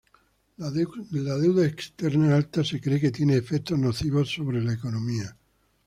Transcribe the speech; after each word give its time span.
La 0.57 0.71
deuda 0.71 1.63
externa 1.63 2.35
alta 2.35 2.63
se 2.63 2.81
cree 2.81 2.99
que 2.99 3.11
tiene 3.11 3.35
efectos 3.37 3.77
nocivos 3.77 4.33
sobre 4.33 4.59
la 4.59 4.73
economía. 4.73 5.37